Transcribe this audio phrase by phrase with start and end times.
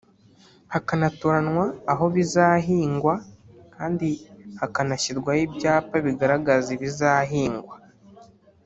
[0.73, 3.13] hakanatoranywa aho bizahingwa
[3.75, 4.07] kandi
[4.59, 7.75] hakanashyirwaho ibyapa bigaragaza ibizahingwa